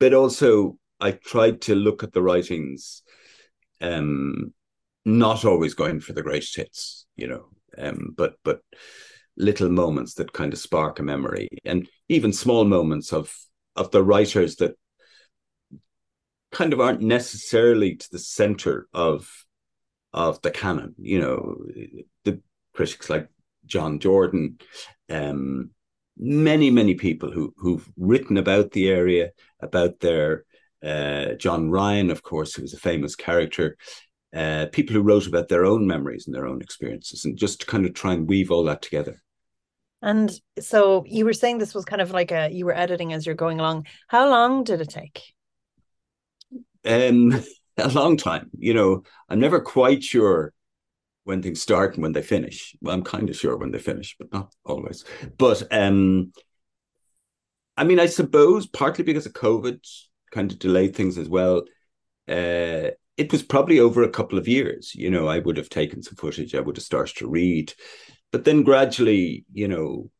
[0.00, 3.02] but also i tried to look at the writings
[3.80, 4.52] um
[5.04, 8.60] not always going for the greatest hits you know um but but
[9.36, 13.32] little moments that kind of spark a memory and even small moments of
[13.78, 14.76] of the writers that
[16.50, 19.30] kind of aren't necessarily to the center of
[20.12, 20.94] of the canon.
[20.98, 21.56] You know,
[22.24, 22.40] the
[22.74, 23.28] critics like
[23.66, 24.58] John Jordan,
[25.08, 25.70] um,
[26.16, 30.44] many many people who who've written about the area, about their
[30.82, 33.76] uh, John Ryan, of course, who was a famous character.
[34.34, 37.66] Uh, people who wrote about their own memories and their own experiences, and just to
[37.66, 39.22] kind of try and weave all that together.
[40.00, 40.30] And
[40.60, 43.34] so you were saying this was kind of like a you were editing as you're
[43.34, 43.86] going along.
[44.06, 45.34] How long did it take?
[46.84, 47.42] Um,
[47.78, 48.50] a long time.
[48.58, 50.52] You know, I'm never quite sure
[51.24, 52.74] when things start and when they finish.
[52.80, 55.04] Well, I'm kind of sure when they finish, but not always.
[55.36, 56.32] But um,
[57.76, 59.80] I mean, I suppose partly because of COVID
[60.30, 61.64] kind of delayed things as well.
[62.28, 64.94] Uh, it was probably over a couple of years.
[64.94, 66.54] You know, I would have taken some footage.
[66.54, 67.72] I would have started to read
[68.30, 70.10] but then gradually, you know,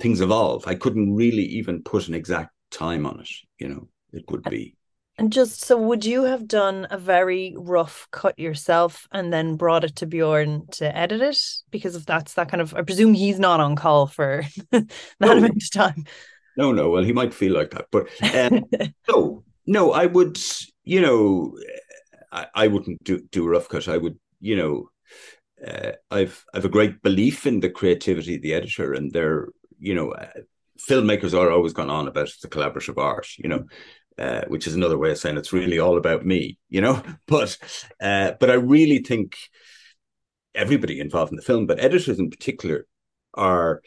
[0.00, 0.66] things evolve.
[0.66, 3.30] I couldn't really even put an exact time on it.
[3.58, 4.76] You know, it would be.
[5.16, 9.84] And just so, would you have done a very rough cut yourself and then brought
[9.84, 11.38] it to Bjorn to edit it?
[11.70, 14.42] Because if that's that kind of, I presume he's not on call for
[14.72, 15.36] that no.
[15.36, 16.04] amount of time.
[16.56, 16.90] No, no.
[16.90, 18.64] Well, he might feel like that, but um,
[19.08, 19.92] no, no.
[19.92, 20.36] I would,
[20.82, 21.58] you know,
[22.32, 23.86] I, I wouldn't do do a rough cut.
[23.86, 24.88] I would, you know,
[25.66, 29.94] uh, I've I've a great belief in the creativity of the editor, and their, you
[29.94, 30.28] know, uh,
[30.78, 33.64] filmmakers are always gone on about the collaborative art, you know,
[34.18, 37.02] uh, which is another way of saying it's really all about me, you know.
[37.26, 37.56] But
[38.00, 39.36] uh, but I really think
[40.54, 42.86] everybody involved in the film, but editors in particular,
[43.34, 43.82] are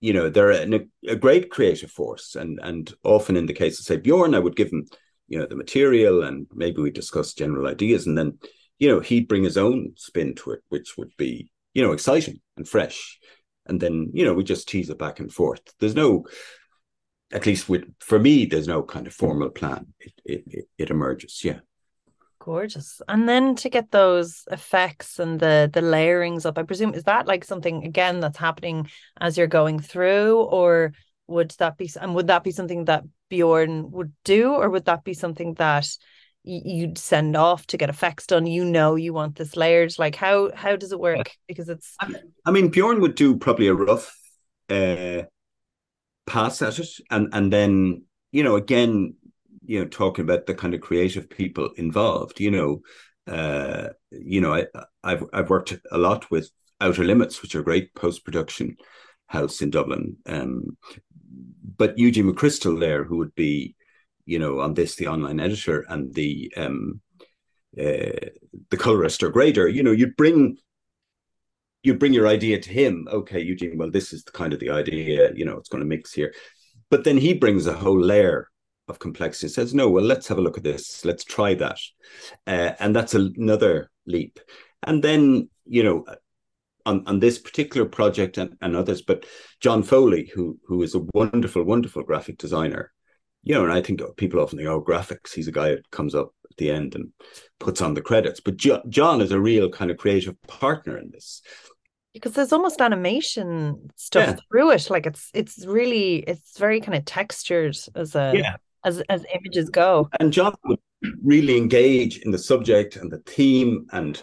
[0.00, 3.84] you know they're a, a great creative force, and and often in the case of
[3.84, 4.86] say Bjorn, I would give him
[5.28, 8.38] you know the material, and maybe we discuss general ideas, and then
[8.78, 12.40] you know he'd bring his own spin to it, which would be you know exciting
[12.56, 13.18] and fresh,
[13.66, 15.62] and then you know we just tease it back and forth.
[15.78, 16.24] There's no
[17.32, 19.86] at least with for me, there's no kind of formal plan.
[20.00, 21.60] It it, it emerges, yeah.
[22.38, 23.00] Gorgeous.
[23.08, 27.26] And then to get those effects and the the layerings up, I presume is that
[27.26, 28.88] like something again that's happening
[29.20, 30.92] as you're going through, or
[31.26, 35.04] would that be and would that be something that Bjorn would do, or would that
[35.04, 35.88] be something that
[36.44, 40.54] you'd send off to get effects done you know you want this layered like how
[40.54, 41.30] how does it work?
[41.48, 41.96] Because it's
[42.46, 44.14] i mean bjorn would do probably a rough
[44.68, 45.22] uh
[46.26, 48.02] pass at it and and then
[48.32, 49.14] you know again
[49.64, 52.80] you know talking about the kind of creative people involved you know
[53.26, 54.66] uh you know I,
[55.02, 58.76] i've i've worked a lot with outer limits which are great post-production
[59.26, 60.76] house in dublin um
[61.76, 63.74] but eugene mcchrystal there who would be
[64.26, 67.00] you know on this the online editor and the um
[67.78, 68.30] uh,
[68.70, 70.56] the colorist or grader you know you'd bring
[71.82, 73.06] you bring your idea to him.
[73.10, 75.88] Okay eugene well this is the kind of the idea you know it's going to
[75.88, 76.32] mix here.
[76.90, 78.48] But then he brings a whole layer
[78.88, 81.04] of complexity says no well let's have a look at this.
[81.04, 81.78] Let's try that.
[82.46, 84.40] Uh, and that's another leap.
[84.82, 86.04] And then you know
[86.86, 89.24] on, on this particular project and, and others but
[89.60, 92.92] john foley who who is a wonderful wonderful graphic designer
[93.44, 96.14] you know and i think people often think oh graphics he's a guy that comes
[96.14, 97.10] up at the end and
[97.58, 98.40] puts on the credits.
[98.40, 101.42] But jo- john is a real kind of creative partner in this.
[102.12, 104.36] Because there's almost animation stuff yeah.
[104.48, 104.88] through it.
[104.88, 108.56] Like it's it's really it's very kind of textured as a yeah.
[108.84, 110.08] as as images go.
[110.20, 110.78] And john would
[111.24, 114.22] really engage in the subject and the theme and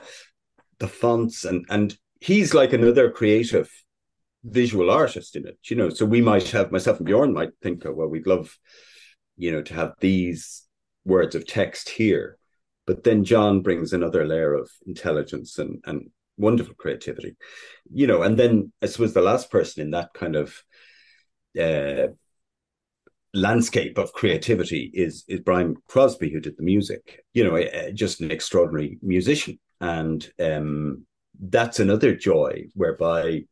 [0.79, 3.69] the fonts and and he's like another creative
[4.43, 5.89] visual artist in it you know?
[5.89, 8.57] So we might have myself and bjorn might think oh well we'd love
[9.41, 10.43] you know to have these
[11.03, 12.37] words of text here
[12.85, 16.09] but then john brings another layer of intelligence and and
[16.41, 17.35] wonderful creativity,
[17.93, 18.23] you know.
[18.23, 20.61] And then I suppose the last person in that kind of
[21.59, 22.13] uh,
[23.33, 27.23] landscape of creativity is is Brian Crosby, who did the music.
[27.33, 31.05] You know, uh, just an extraordinary musician, and um,
[31.39, 33.43] that's another joy whereby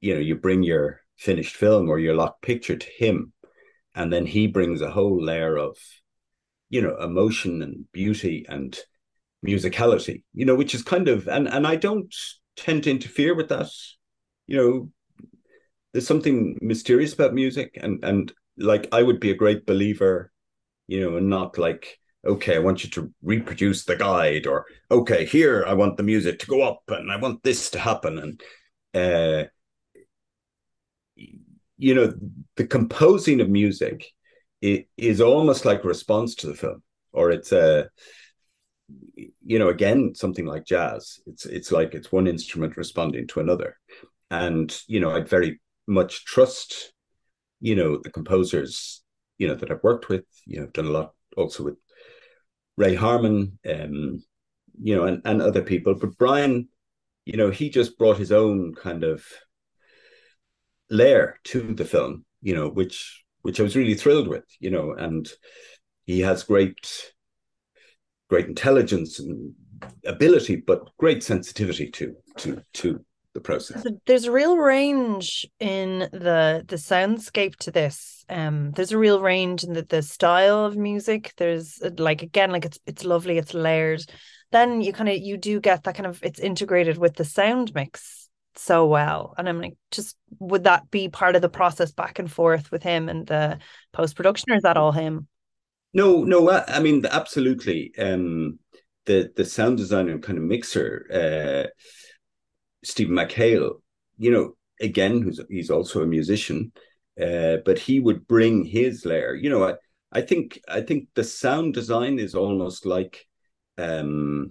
[0.00, 3.32] you know you bring your finished film or your locked picture to him,
[3.94, 5.76] and then he brings a whole layer of
[6.70, 8.78] you know emotion and beauty and
[9.46, 12.14] musicality, you know, which is kind of and and I don't
[12.56, 13.70] tend to interfere with that.
[14.46, 14.90] You know,
[15.92, 20.32] there's something mysterious about music, and and like I would be a great believer,
[20.86, 25.24] you know, and not like okay, I want you to reproduce the guide, or okay,
[25.24, 28.42] here I want the music to go up, and I want this to happen, and
[28.94, 29.48] uh,
[31.78, 32.12] you know,
[32.56, 34.12] the composing of music
[34.60, 37.88] is almost like a response to the film, or it's a
[39.44, 41.20] you know again something like jazz.
[41.26, 43.78] It's it's like it's one instrument responding to another.
[44.30, 46.92] And you know i'd very much trust
[47.60, 49.02] you know the composers
[49.38, 50.24] you know that i've worked with.
[50.44, 51.76] You know I've done a lot also with
[52.76, 54.22] ray harman um
[54.80, 55.94] you know and, and other people.
[55.94, 56.68] But brian
[57.24, 59.24] you know he just brought his own kind of
[60.90, 64.92] layer to the film you know which which i was really thrilled with you know
[64.92, 65.30] and
[66.06, 67.12] he has great
[68.28, 69.54] great intelligence and
[70.04, 73.86] ability, but great sensitivity to to to the process.
[74.06, 78.24] There's a real range in the the soundscape to this.
[78.28, 81.32] Um, there's a real range in the, the style of music.
[81.36, 84.04] There's uh, like again, like it's it's lovely, it's layered.
[84.50, 87.74] Then you kind of you do get that kind of it's integrated with the sound
[87.74, 88.27] mix
[88.58, 89.34] so well.
[89.38, 92.82] And I'm like, just would that be part of the process back and forth with
[92.82, 93.58] him and the
[93.92, 95.28] post production, or is that all him?
[95.94, 97.92] No, no, I mean absolutely.
[97.98, 98.58] Um,
[99.06, 101.70] the the sound designer and kind of mixer, uh,
[102.84, 103.80] Stephen McHale,
[104.18, 106.72] you know, again, who's he's also a musician,
[107.20, 109.34] uh, but he would bring his layer.
[109.34, 109.74] You know, I,
[110.12, 113.26] I think I think the sound design is almost like
[113.78, 114.50] um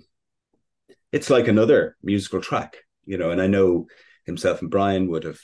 [1.11, 3.87] it's like another musical track, you know, and I know
[4.25, 5.39] himself and Brian would have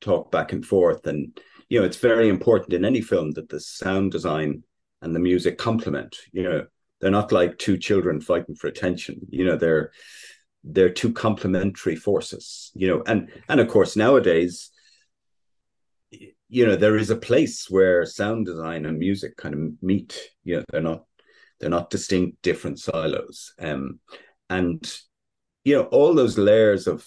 [0.00, 3.60] talked back and forth and you know it's very important in any film that the
[3.60, 4.62] sound design
[5.00, 6.66] and the music complement you know
[7.00, 9.92] they're not like two children fighting for attention you know they're
[10.62, 14.70] they're two complementary forces you know and and of course nowadays
[16.48, 20.56] you know there is a place where sound design and music kind of meet you
[20.56, 21.04] know they're not
[21.60, 23.98] they're not distinct different silos um
[24.50, 24.98] and
[25.64, 27.06] you know all those layers of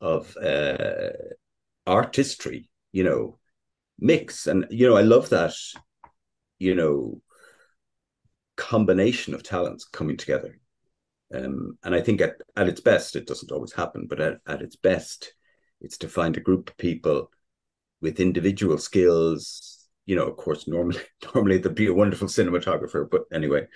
[0.00, 1.10] of uh
[1.86, 3.38] artistry you know
[3.98, 4.46] mix.
[4.46, 5.54] And you know i love that
[6.58, 7.20] you know
[8.56, 10.58] combination of talents coming together.
[11.32, 14.62] Um, and i think at, at its best it doesn't always happen but at, at
[14.62, 15.32] its best
[15.80, 17.30] it's to find a group of people
[18.00, 19.86] with individual skills.
[20.06, 21.00] You know of course normally
[21.34, 23.66] normally there'd be a wonderful cinematographer but anyway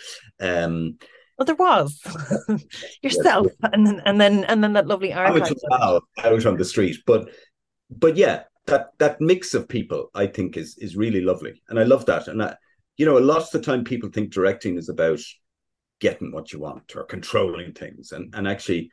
[0.41, 0.99] um
[1.39, 2.01] well, there was
[3.03, 3.71] yourself, yes.
[3.73, 5.51] and then and then and then that lovely art.
[5.73, 7.29] Out, out on the street, but
[7.91, 11.85] but yeah, that that mix of people, I think, is is really lovely, and I
[11.85, 12.29] love that.
[12.29, 12.57] And I,
[12.97, 15.21] you know, a lot of the time people think directing is about
[16.01, 18.91] getting what you want or controlling things, and and actually,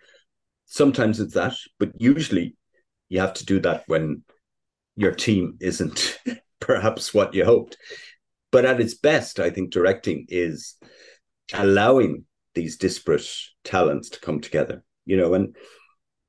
[0.65, 2.55] sometimes it's that, but usually
[3.09, 4.23] you have to do that when
[4.95, 6.19] your team isn't
[6.59, 7.77] perhaps what you hoped.
[8.51, 10.75] But at its best, I think directing is
[11.53, 13.27] allowing these disparate
[13.63, 14.83] talents to come together.
[15.05, 15.55] You know, and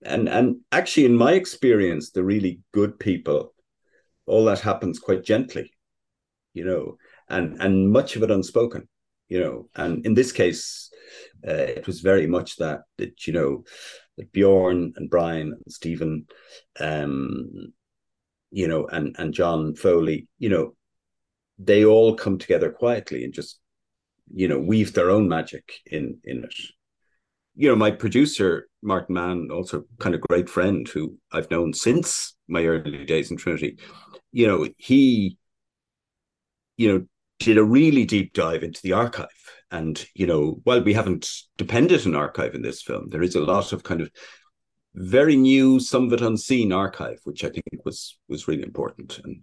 [0.03, 3.55] and and actually, in my experience, the really good people,
[4.27, 5.73] all that happens quite gently.
[6.55, 6.97] You know,
[7.29, 8.89] and and much of it unspoken.
[9.29, 10.91] You know, and in this case,
[11.47, 13.65] uh, it was very much that that you know
[14.19, 16.27] that Bjorn and Brian and Stephen,
[16.79, 17.73] um,
[18.51, 20.75] you know, and and John Foley, you know,
[21.59, 23.59] they all come together quietly and just,
[24.35, 26.55] you know, weave their own magic in in it.
[27.55, 32.35] You know, my producer Martin Mann, also kind of great friend who I've known since
[32.49, 33.79] my early days in Trinity.
[34.33, 35.39] You know, he,
[36.77, 37.07] you know,
[37.39, 39.29] did a really deep dive into the archive.
[39.71, 43.41] And, you know, while we haven't depended on archive in this film, there is a
[43.41, 44.11] lot of kind of
[44.95, 49.21] very new, some of it unseen archive, which I think was was really important.
[49.25, 49.43] And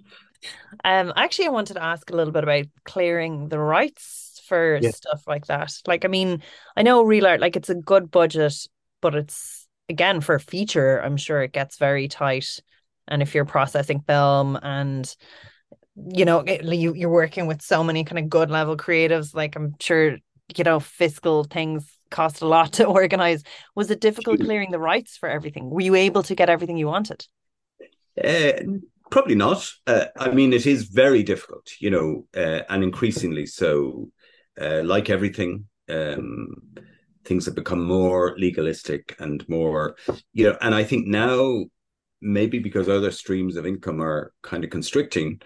[0.84, 4.92] um, actually, I wanted to ask a little bit about clearing the rights for yeah.
[4.92, 5.74] stuff like that.
[5.88, 6.44] Like, I mean,
[6.76, 8.54] I know real art, like it's a good budget,
[9.02, 11.02] but it's again for a feature.
[11.02, 12.60] I'm sure it gets very tight.
[13.08, 15.16] And if you're processing film and
[16.14, 19.56] you know it, you you're working with so many kind of good level creatives, like
[19.56, 20.18] I'm sure
[20.56, 23.44] you know fiscal things cost a lot to organize.
[23.76, 25.70] Was it difficult clearing the rights for everything?
[25.70, 27.26] Were you able to get everything you wanted?
[28.22, 28.52] Uh,
[29.10, 29.70] probably not.
[29.88, 34.10] Uh, I mean, it is very difficult, you know, uh, and increasingly so.
[34.60, 36.56] Uh, like everything, um,
[37.26, 39.96] things have become more legalistic and more,
[40.34, 41.66] you know, and I think now
[42.22, 45.42] maybe because other streams of income are kind of constricting,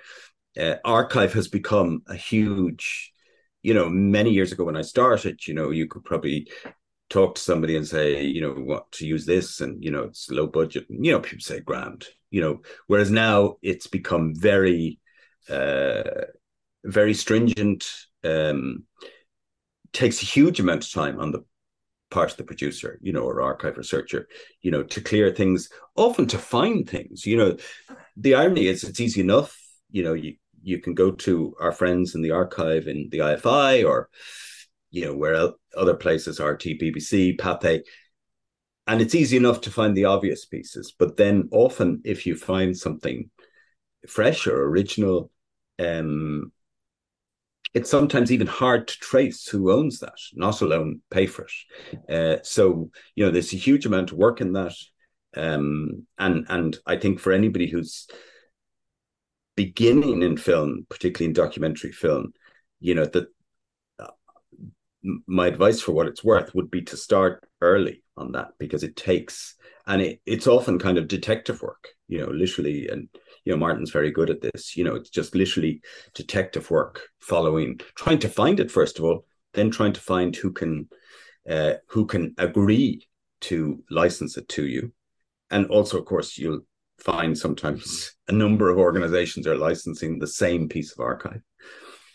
[0.60, 3.14] uh, archive has become a huge
[3.64, 6.50] you know, many years ago when I started, you know, you could probably
[7.10, 10.30] talk to somebody and say, you know, what to use this, and you know, it's
[10.30, 10.86] low budget.
[10.90, 12.06] You know, people say grand.
[12.30, 15.00] You know, whereas now it's become very,
[15.50, 16.04] uh,
[16.84, 17.90] very stringent.
[18.24, 18.86] Um,
[19.92, 21.44] takes a huge amount of time on the
[22.10, 24.28] part of the producer, you know, or archive researcher,
[24.62, 27.26] you know, to clear things, often to find things.
[27.26, 27.58] You know,
[28.16, 29.60] the irony is it's easy enough.
[29.92, 33.86] You know, you you can go to our friends in the archive in the IFI
[33.88, 34.10] or
[34.92, 37.82] you know where other places RT, BBC, Pathé,
[38.88, 40.94] and it's easy enough to find the obvious pieces.
[40.98, 43.30] But then often, if you find something
[44.08, 45.32] fresh or original,
[45.80, 46.52] um,
[47.74, 52.12] it's sometimes even hard to trace who owns that, not alone pay for it.
[52.14, 54.76] Uh, so you know, there's a huge amount of work in that,
[55.36, 58.08] um, and and I think for anybody who's
[59.56, 62.34] beginning in film, particularly in documentary film,
[62.80, 63.28] you know, that
[64.00, 64.08] uh,
[65.28, 68.96] my advice for what it's worth would be to start early on that because it
[68.96, 69.56] takes
[69.86, 73.10] and it, it's often kind of detective work, you know, literally and
[73.46, 74.76] you know, Martin's very good at this.
[74.78, 75.82] You know, it's just literally
[76.14, 80.52] detective work, following, trying to find it first of all, then trying to find who
[80.52, 80.88] can
[81.50, 83.08] uh, who can agree
[83.42, 84.94] to license it to you,
[85.52, 86.62] and also, of course, you'll
[87.00, 91.42] find sometimes a number of organizations are licensing the same piece of archive,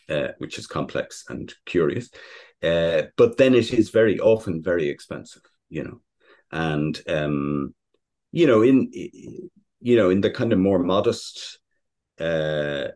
[0.08, 2.10] uh, which is complex and curious.
[2.62, 6.00] Uh, but then it is very often very expensive, you know,
[6.50, 7.74] and um,
[8.32, 8.90] you know in
[9.80, 11.58] you know in the kind of more modest
[12.20, 12.88] uh,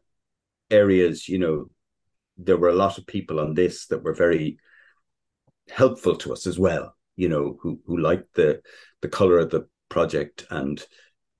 [0.70, 1.66] areas, you know,
[2.36, 4.58] there were a lot of people on this that were very
[5.70, 6.96] helpful to us as well.
[7.16, 8.62] You know, who who liked the
[9.00, 10.84] the color of the project, and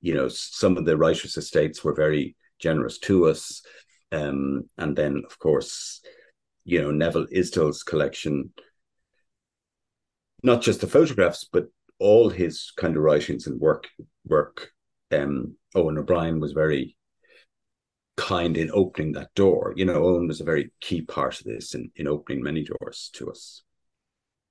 [0.01, 3.63] you know, some of the writers' estates were very generous to us.
[4.13, 6.03] Um, and then, of course,
[6.65, 8.53] you know, Nevill Isdall's collection,
[10.43, 11.69] not just the photographs, but
[11.99, 13.89] all his kind of writings and work
[14.27, 14.72] work.
[15.13, 16.97] Um, Eoin O'Brien was very
[18.17, 19.73] kind in opening that door.
[19.77, 23.11] You know, Eoin was a very key part of this in, in opening many doors
[23.15, 23.63] to us.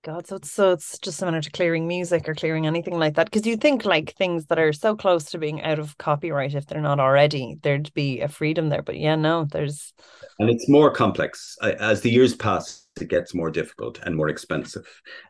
[0.03, 3.25] God, so it's so it's just similar to clearing music or clearing anything like that.
[3.25, 6.65] Because you think like things that are so close to being out of copyright, if
[6.65, 8.81] they're not already, there'd be a freedom there.
[8.81, 9.93] But yeah, no, there's
[10.39, 12.87] and it's more complex as the years pass.
[12.99, 14.87] It gets more difficult and more expensive,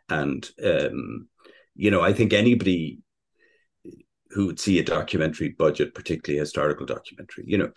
[0.07, 1.27] and um,
[1.75, 2.99] you know, I think anybody
[4.33, 7.43] who would see a documentary budget, particularly a historical documentary.
[7.47, 7.71] You know,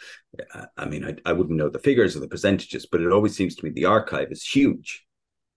[0.77, 3.57] I mean, I, I wouldn't know the figures or the percentages, but it always seems
[3.57, 5.05] to me the archive is huge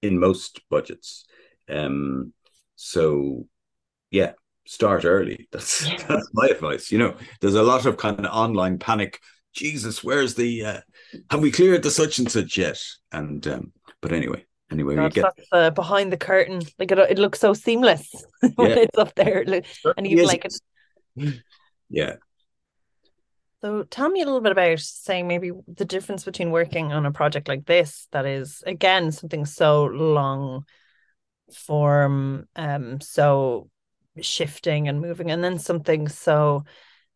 [0.02, 1.26] in most budgets.
[1.70, 2.34] Um,
[2.76, 3.48] so,
[4.12, 4.34] yeah,
[4.66, 5.48] start early.
[5.52, 6.92] That's that's my advice.
[6.92, 9.20] You know, there's a lot of kind of online panic.
[9.54, 10.66] Jesus, where's the?
[10.66, 10.82] Uh,
[11.32, 12.80] have we cleared the such and such yet?
[13.12, 13.72] And um,
[14.02, 16.62] but anyway, anyway, God, we get uh, behind the curtain.
[16.78, 18.08] Like it, it looks so seamless
[18.56, 18.76] when yeah.
[18.78, 19.44] it's up there,
[19.98, 20.54] and you like it
[21.90, 22.16] yeah.
[23.62, 27.12] So tell me a little bit about saying maybe the difference between working on a
[27.12, 30.66] project like this that is again something so long
[31.54, 33.70] form um so
[34.22, 36.64] shifting and moving and then something so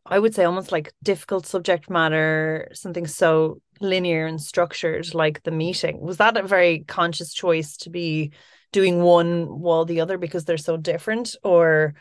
[0.05, 5.51] I would say almost like difficult subject matter something so linear and structured like the
[5.51, 8.31] meeting was that a very conscious choice to be
[8.71, 11.93] doing one while the other because they're so different or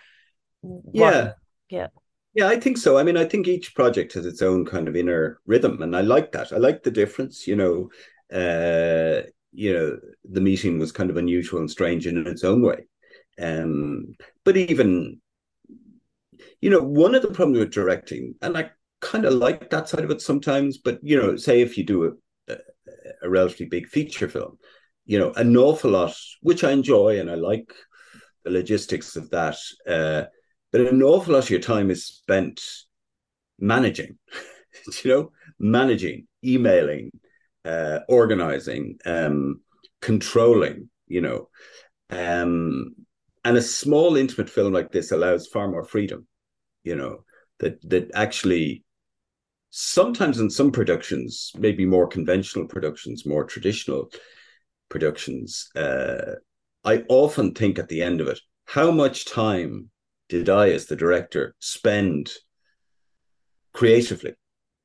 [0.92, 1.36] yeah what?
[1.71, 1.89] Yeah.
[2.35, 2.97] Yeah, I think so.
[2.97, 6.03] I mean, I think each project has its own kind of inner rhythm, and I
[6.03, 6.53] like that.
[6.53, 7.47] I like the difference.
[7.47, 7.91] You know,
[8.33, 9.99] uh, you know,
[10.31, 12.87] the meeting was kind of unusual and strange in its own way.
[13.41, 14.14] Um,
[14.45, 15.21] but even,
[16.61, 20.05] you know, one of the problems with directing, and I kind of like that side
[20.05, 20.79] of it sometimes.
[20.79, 22.16] But you know, say if you do
[22.49, 22.57] a,
[23.23, 24.59] a relatively big feature film,
[25.05, 27.73] you know, an awful lot, which I enjoy and I like
[28.45, 29.57] the logistics of that.
[29.87, 30.25] Uh,
[30.73, 32.61] but an awful lot of your time is spent
[33.59, 34.18] managing,
[35.05, 37.11] you know, managing, emailing,
[37.64, 39.61] uh, organizing, um,
[40.01, 41.49] controlling, you know.
[42.11, 42.95] Um,
[43.45, 46.27] and a small intimate film like this allows far more freedom,
[46.85, 47.25] you know,
[47.59, 48.85] that that actually
[49.71, 54.11] sometimes in some productions, maybe more conventional productions, more traditional
[54.89, 56.35] productions, uh,
[56.85, 59.91] I often think at the end of it, how much time
[60.31, 62.31] did I, as the director, spend
[63.74, 64.35] creatively,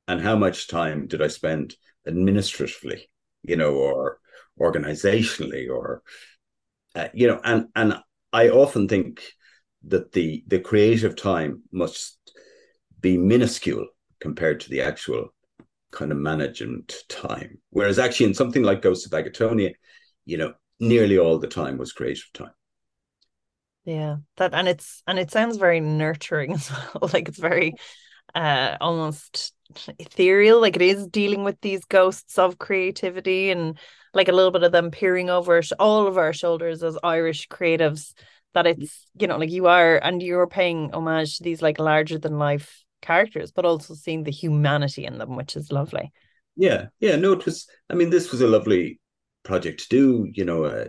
[0.07, 1.75] and how much time did I spend
[2.05, 3.09] administratively,
[3.43, 4.19] you know, or
[4.59, 6.01] organizationally, or
[6.95, 7.95] uh, you know, and and
[8.33, 9.21] I often think
[9.87, 12.17] that the the creative time must
[12.99, 13.87] be minuscule
[14.19, 15.29] compared to the actual
[15.91, 17.59] kind of management time.
[17.69, 19.73] Whereas actually in something like Ghosts of Baggotonia,
[20.25, 22.51] you know, nearly all the time was creative time.
[23.85, 27.09] Yeah, that and it's and it sounds very nurturing as well.
[27.13, 27.73] like it's very
[28.35, 29.53] uh almost
[29.99, 30.59] ethereal.
[30.59, 33.77] Like it is dealing with these ghosts of creativity and
[34.13, 38.13] like a little bit of them peering over all of our shoulders as Irish creatives.
[38.53, 42.17] That it's you know like you are and you're paying homage to these like larger
[42.17, 46.11] than life characters, but also seeing the humanity in them, which is lovely.
[46.55, 47.17] Yeah, yeah.
[47.17, 47.67] No, it was.
[47.89, 48.99] I mean, this was a lovely
[49.43, 50.27] project to do.
[50.33, 50.87] You know, uh,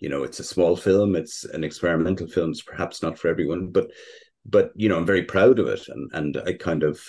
[0.00, 3.68] you know it's a small film it's an experimental film it's perhaps not for everyone
[3.70, 3.90] but
[4.46, 7.00] but you know i'm very proud of it and and i kind of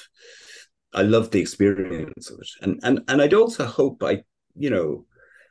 [0.93, 2.49] i love the experience of it.
[2.61, 4.23] And and and i'd also hope i
[4.55, 5.05] you know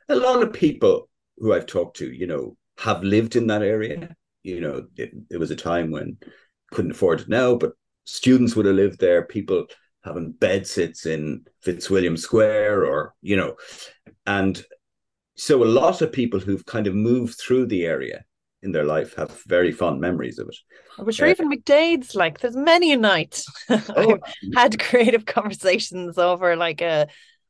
[0.09, 4.15] a lot of people who i've talked to you know have lived in that area.
[4.43, 6.17] You know it, it was a time when
[6.71, 7.73] couldn't afford it now but
[8.05, 9.65] students would have lived there people
[10.03, 13.55] having bed sits in fitzwilliam square or you know
[14.25, 14.63] and
[15.39, 18.25] so a lot of people who've kind of moved through the area
[18.61, 20.57] in their life have very fond memories of it.
[20.97, 24.19] I'm sure uh, even McDaid's like there's many a night oh,
[24.53, 27.07] had creative conversations over like a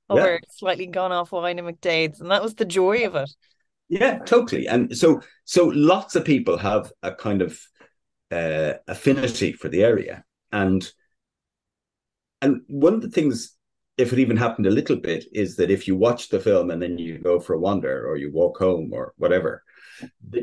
[0.08, 0.40] over yeah.
[0.52, 3.30] slightly gone off wine in McDaid's, and that was the joy of it.
[3.90, 4.68] Yeah, totally.
[4.68, 7.60] And so so lots of people have a kind of
[8.32, 10.88] uh, affinity for the area, and
[12.42, 13.56] and one of the things
[14.00, 16.82] if it even happened a little bit, is that if you watch the film and
[16.82, 19.62] then you go for a wander or you walk home or whatever,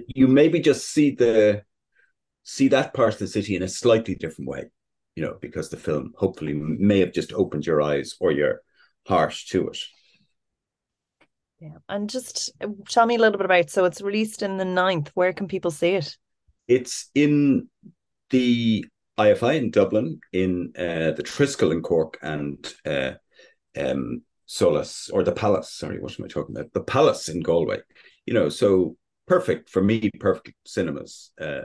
[0.08, 1.62] you maybe just see the
[2.42, 4.64] see that part of the city in a slightly different way,
[5.16, 8.60] you know, because the film hopefully may have just opened your eyes or your
[9.08, 9.78] heart to it.
[11.58, 11.78] Yeah.
[11.88, 15.08] And just uh, tell me a little bit about so it's released in the 9th.
[15.14, 16.14] Where can people see it?
[16.68, 17.68] It's in
[18.28, 18.84] the
[19.18, 23.12] IFI in Dublin, in uh, the Triskel in Cork, and uh,
[23.76, 25.72] um, Solas or the Palace.
[25.72, 26.72] Sorry, what am I talking about?
[26.72, 27.78] The Palace in Galway.
[28.26, 28.96] You know, so
[29.26, 30.10] perfect for me.
[30.20, 31.62] Perfect cinemas uh,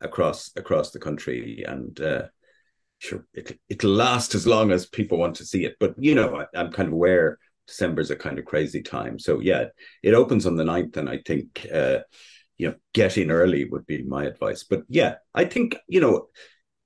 [0.00, 2.22] across across the country, and uh,
[2.98, 5.76] sure it it'll last as long as people want to see it.
[5.80, 9.18] But you know, I, I'm kind of aware December's a kind of crazy time.
[9.18, 9.66] So yeah,
[10.02, 12.00] it opens on the 9th, and I think uh,
[12.56, 14.64] you know, get in early would be my advice.
[14.64, 16.28] But yeah, I think, you know,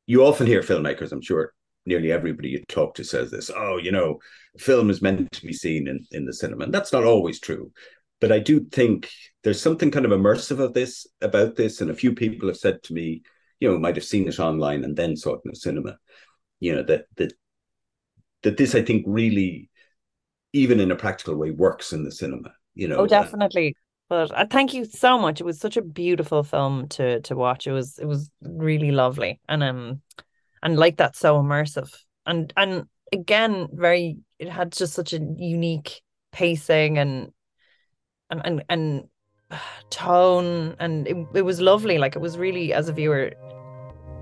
[0.07, 1.53] you often hear filmmakers, I'm sure
[1.89, 4.19] nearly everybody you talk to says this, oh, you know,
[4.59, 6.65] film is meant to be seen in, in the cinema.
[6.65, 7.73] And that's not always true.
[8.21, 9.11] But I do think
[9.43, 11.81] there's something kind of immersive of this about this.
[11.81, 13.23] And a few people have said to me,
[13.61, 15.97] you know, might have seen it online and then saw it in the cinema.
[16.61, 17.33] You know, that that
[18.43, 19.71] that this I think really,
[20.53, 22.53] even in a practical way, works in the cinema.
[22.75, 23.77] You know, oh, definitely.
[24.09, 25.41] But uh, thank you so much.
[25.41, 27.67] It was such a beautiful film to to watch.
[27.67, 30.03] It was it was really lovely, and um,
[30.63, 31.93] and like that, so immersive,
[32.27, 34.19] and and again, very.
[34.39, 36.01] It had just such a unique
[36.31, 37.33] pacing and
[38.31, 39.09] and and and
[39.91, 41.99] tone, and it it was lovely.
[41.99, 43.33] Like it was really, as a viewer,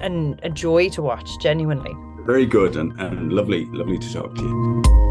[0.00, 1.28] and a joy to watch.
[1.40, 5.05] Genuinely, very good and and lovely, lovely to talk to you.